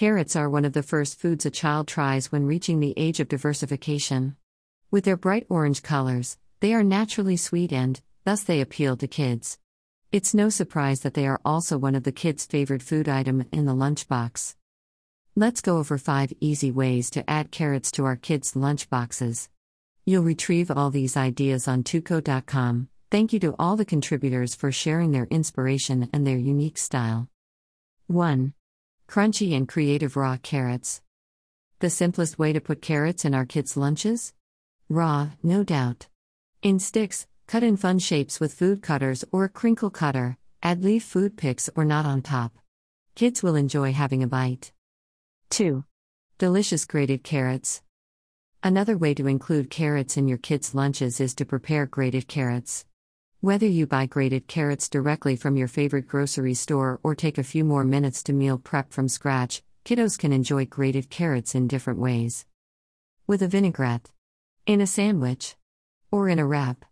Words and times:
Carrots 0.00 0.34
are 0.34 0.48
one 0.48 0.64
of 0.64 0.72
the 0.72 0.82
first 0.82 1.20
foods 1.20 1.44
a 1.44 1.50
child 1.50 1.86
tries 1.86 2.32
when 2.32 2.46
reaching 2.46 2.80
the 2.80 2.94
age 2.96 3.20
of 3.20 3.28
diversification. 3.28 4.34
With 4.90 5.04
their 5.04 5.18
bright 5.18 5.44
orange 5.50 5.82
colors, 5.82 6.38
they 6.60 6.72
are 6.72 6.82
naturally 6.82 7.36
sweet 7.36 7.70
and, 7.70 8.00
thus, 8.24 8.42
they 8.42 8.62
appeal 8.62 8.96
to 8.96 9.06
kids. 9.06 9.58
It's 10.10 10.32
no 10.32 10.48
surprise 10.48 11.00
that 11.00 11.12
they 11.12 11.26
are 11.26 11.38
also 11.44 11.76
one 11.76 11.94
of 11.94 12.04
the 12.04 12.12
kids' 12.12 12.46
favorite 12.46 12.80
food 12.80 13.10
item 13.10 13.44
in 13.52 13.66
the 13.66 13.74
lunchbox. 13.74 14.54
Let's 15.36 15.60
go 15.60 15.76
over 15.76 15.98
5 15.98 16.32
easy 16.40 16.70
ways 16.70 17.10
to 17.10 17.28
add 17.28 17.50
carrots 17.50 17.90
to 17.90 18.06
our 18.06 18.16
kids' 18.16 18.54
lunchboxes. 18.54 19.50
You'll 20.06 20.22
retrieve 20.22 20.70
all 20.70 20.88
these 20.88 21.14
ideas 21.14 21.68
on 21.68 21.82
teuko.com. 21.82 22.88
Thank 23.10 23.34
you 23.34 23.40
to 23.40 23.54
all 23.58 23.76
the 23.76 23.84
contributors 23.84 24.54
for 24.54 24.72
sharing 24.72 25.10
their 25.12 25.28
inspiration 25.30 26.08
and 26.10 26.26
their 26.26 26.38
unique 26.38 26.78
style. 26.78 27.28
1. 28.06 28.54
Crunchy 29.10 29.56
and 29.56 29.66
creative 29.66 30.16
raw 30.16 30.36
carrots. 30.36 31.02
The 31.80 31.90
simplest 31.90 32.38
way 32.38 32.52
to 32.52 32.60
put 32.60 32.80
carrots 32.80 33.24
in 33.24 33.34
our 33.34 33.44
kids' 33.44 33.76
lunches? 33.76 34.34
Raw, 34.88 35.30
no 35.42 35.64
doubt. 35.64 36.06
In 36.62 36.78
sticks, 36.78 37.26
cut 37.48 37.64
in 37.64 37.76
fun 37.76 37.98
shapes 37.98 38.38
with 38.38 38.54
food 38.54 38.82
cutters 38.82 39.24
or 39.32 39.42
a 39.42 39.48
crinkle 39.48 39.90
cutter, 39.90 40.38
add 40.62 40.84
leaf 40.84 41.02
food 41.02 41.36
picks 41.36 41.68
or 41.74 41.84
not 41.84 42.06
on 42.06 42.22
top. 42.22 42.56
Kids 43.16 43.42
will 43.42 43.56
enjoy 43.56 43.92
having 43.92 44.22
a 44.22 44.28
bite. 44.28 44.70
2. 45.48 45.82
Delicious 46.38 46.84
grated 46.84 47.24
carrots. 47.24 47.82
Another 48.62 48.96
way 48.96 49.12
to 49.14 49.26
include 49.26 49.70
carrots 49.70 50.16
in 50.16 50.28
your 50.28 50.38
kids' 50.38 50.72
lunches 50.72 51.20
is 51.20 51.34
to 51.34 51.44
prepare 51.44 51.84
grated 51.84 52.28
carrots. 52.28 52.84
Whether 53.42 53.66
you 53.66 53.86
buy 53.86 54.04
grated 54.04 54.48
carrots 54.48 54.90
directly 54.90 55.34
from 55.34 55.56
your 55.56 55.66
favorite 55.66 56.06
grocery 56.06 56.52
store 56.52 57.00
or 57.02 57.14
take 57.14 57.38
a 57.38 57.42
few 57.42 57.64
more 57.64 57.84
minutes 57.84 58.22
to 58.24 58.34
meal 58.34 58.58
prep 58.58 58.92
from 58.92 59.08
scratch, 59.08 59.62
kiddos 59.82 60.18
can 60.18 60.30
enjoy 60.30 60.66
grated 60.66 61.08
carrots 61.08 61.54
in 61.54 61.66
different 61.66 61.98
ways. 61.98 62.44
With 63.26 63.40
a 63.40 63.48
vinaigrette, 63.48 64.10
in 64.66 64.82
a 64.82 64.86
sandwich, 64.86 65.56
or 66.10 66.28
in 66.28 66.38
a 66.38 66.44
wrap. 66.44 66.84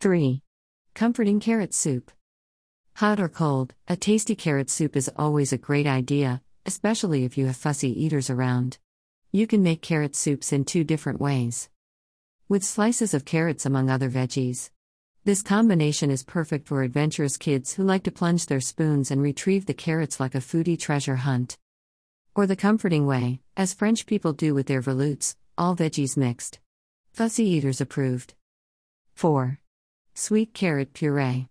3. 0.00 0.42
Comforting 0.92 1.40
carrot 1.40 1.72
soup. 1.72 2.10
Hot 2.96 3.18
or 3.18 3.30
cold, 3.30 3.72
a 3.88 3.96
tasty 3.96 4.34
carrot 4.34 4.68
soup 4.68 4.94
is 4.94 5.10
always 5.16 5.54
a 5.54 5.58
great 5.58 5.86
idea, 5.86 6.42
especially 6.66 7.24
if 7.24 7.38
you 7.38 7.46
have 7.46 7.56
fussy 7.56 7.88
eaters 8.04 8.28
around. 8.28 8.76
You 9.30 9.46
can 9.46 9.62
make 9.62 9.80
carrot 9.80 10.16
soups 10.16 10.52
in 10.52 10.66
two 10.66 10.84
different 10.84 11.18
ways. 11.18 11.70
With 12.46 12.62
slices 12.62 13.14
of 13.14 13.24
carrots 13.24 13.64
among 13.64 13.88
other 13.88 14.10
veggies. 14.10 14.68
This 15.24 15.40
combination 15.40 16.10
is 16.10 16.24
perfect 16.24 16.66
for 16.66 16.82
adventurous 16.82 17.36
kids 17.36 17.74
who 17.74 17.84
like 17.84 18.02
to 18.04 18.10
plunge 18.10 18.46
their 18.46 18.60
spoons 18.60 19.08
and 19.08 19.22
retrieve 19.22 19.66
the 19.66 19.72
carrots 19.72 20.18
like 20.18 20.34
a 20.34 20.38
foodie 20.38 20.76
treasure 20.76 21.14
hunt. 21.14 21.58
Or 22.34 22.44
the 22.44 22.56
comforting 22.56 23.06
way, 23.06 23.38
as 23.56 23.72
French 23.72 24.04
people 24.06 24.32
do 24.32 24.52
with 24.52 24.66
their 24.66 24.82
veloutés, 24.82 25.36
all 25.56 25.76
veggies 25.76 26.16
mixed. 26.16 26.58
Fussy 27.12 27.44
eaters 27.44 27.80
approved. 27.80 28.34
4. 29.14 29.60
Sweet 30.14 30.54
carrot 30.54 30.92
puree. 30.92 31.46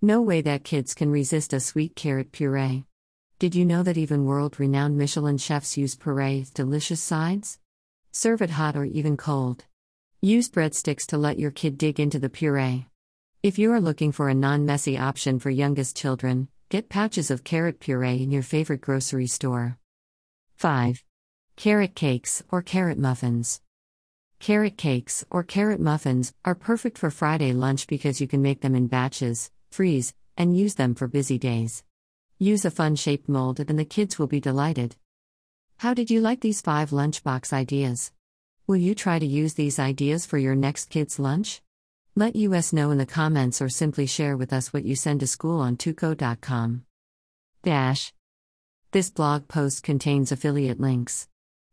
No 0.00 0.22
way 0.22 0.40
that 0.40 0.64
kids 0.64 0.94
can 0.94 1.10
resist 1.10 1.52
a 1.52 1.60
sweet 1.60 1.96
carrot 1.96 2.32
puree. 2.32 2.86
Did 3.38 3.54
you 3.54 3.66
know 3.66 3.82
that 3.82 3.98
even 3.98 4.24
world 4.24 4.58
renowned 4.58 4.96
Michelin 4.96 5.36
chefs 5.36 5.76
use 5.76 5.96
puree 5.96 6.38
with 6.38 6.54
delicious 6.54 7.02
sides? 7.02 7.58
Serve 8.10 8.40
it 8.40 8.50
hot 8.50 8.74
or 8.74 8.86
even 8.86 9.18
cold. 9.18 9.66
Use 10.22 10.48
breadsticks 10.48 11.04
to 11.08 11.18
let 11.18 11.38
your 11.38 11.50
kid 11.50 11.76
dig 11.76 12.00
into 12.00 12.18
the 12.18 12.30
puree. 12.30 12.86
If 13.42 13.58
you 13.58 13.70
are 13.72 13.80
looking 13.80 14.12
for 14.12 14.30
a 14.30 14.34
non 14.34 14.64
messy 14.64 14.96
option 14.96 15.38
for 15.38 15.50
youngest 15.50 15.94
children, 15.94 16.48
get 16.70 16.88
pouches 16.88 17.30
of 17.30 17.44
carrot 17.44 17.80
puree 17.80 18.22
in 18.22 18.30
your 18.30 18.42
favorite 18.42 18.80
grocery 18.80 19.26
store. 19.26 19.78
5. 20.56 21.04
Carrot 21.56 21.94
cakes 21.94 22.42
or 22.50 22.62
carrot 22.62 22.96
muffins. 22.96 23.60
Carrot 24.40 24.78
cakes 24.78 25.22
or 25.30 25.42
carrot 25.42 25.80
muffins 25.80 26.32
are 26.46 26.54
perfect 26.54 26.96
for 26.96 27.10
Friday 27.10 27.52
lunch 27.52 27.86
because 27.86 28.18
you 28.18 28.26
can 28.26 28.40
make 28.40 28.62
them 28.62 28.74
in 28.74 28.86
batches, 28.86 29.50
freeze, 29.70 30.14
and 30.38 30.56
use 30.56 30.76
them 30.76 30.94
for 30.94 31.06
busy 31.06 31.36
days. 31.36 31.84
Use 32.38 32.64
a 32.64 32.70
fun 32.70 32.96
shaped 32.96 33.28
mold 33.28 33.60
and 33.60 33.78
the 33.78 33.84
kids 33.84 34.18
will 34.18 34.26
be 34.26 34.40
delighted. 34.40 34.96
How 35.76 35.92
did 35.92 36.10
you 36.10 36.22
like 36.22 36.40
these 36.40 36.62
5 36.62 36.88
lunchbox 36.88 37.52
ideas? 37.52 38.12
Will 38.68 38.76
you 38.76 38.96
try 38.96 39.20
to 39.20 39.26
use 39.26 39.54
these 39.54 39.78
ideas 39.78 40.26
for 40.26 40.38
your 40.38 40.56
next 40.56 40.90
kid's 40.90 41.20
lunch? 41.20 41.62
Let 42.16 42.34
us 42.34 42.72
know 42.72 42.90
in 42.90 42.98
the 42.98 43.06
comments 43.06 43.62
or 43.62 43.68
simply 43.68 44.06
share 44.06 44.36
with 44.36 44.52
us 44.52 44.72
what 44.72 44.84
you 44.84 44.96
send 44.96 45.20
to 45.20 45.28
school 45.28 45.60
on 45.60 45.76
teuko.com. 45.76 46.82
Dash. 47.62 48.12
This 48.90 49.08
blog 49.08 49.46
post 49.46 49.84
contains 49.84 50.32
affiliate 50.32 50.80
links. 50.80 51.28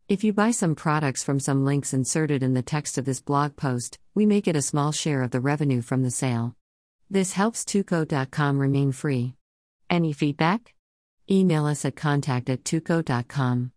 If 0.08 0.22
you 0.22 0.32
buy 0.32 0.52
some 0.52 0.76
products 0.76 1.24
from 1.24 1.40
some 1.40 1.64
links 1.64 1.92
inserted 1.92 2.44
in 2.44 2.54
the 2.54 2.62
text 2.62 2.96
of 2.96 3.06
this 3.06 3.20
blog 3.20 3.56
post, 3.56 3.98
we 4.14 4.24
make 4.24 4.46
it 4.46 4.54
a 4.54 4.62
small 4.62 4.92
share 4.92 5.22
of 5.22 5.32
the 5.32 5.40
revenue 5.40 5.82
from 5.82 6.04
the 6.04 6.12
sale. 6.12 6.54
This 7.10 7.32
helps 7.32 7.64
teuko.com 7.64 8.58
remain 8.58 8.92
free. 8.92 9.34
Any 9.90 10.12
feedback? 10.12 10.74
Email 11.28 11.66
us 11.66 11.84
at 11.84 11.96
contact 11.96 12.48
at 12.50 12.62
teuko.com. 12.62 13.72